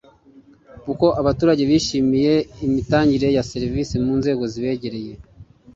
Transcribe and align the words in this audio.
uko 0.91 1.07
abaturage 1.21 1.63
bishimiye 1.69 2.33
imitangire 2.65 3.27
ya 3.35 3.43
serivisi 3.51 3.95
mu 4.03 4.13
nzego 4.19 4.43
zibegereye 4.51 5.13